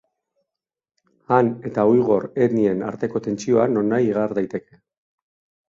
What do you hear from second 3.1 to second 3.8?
tentsioa